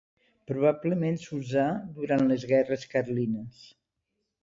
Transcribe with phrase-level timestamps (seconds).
[0.51, 1.67] Probablement s'usà
[2.01, 3.65] durant les guerres carlines.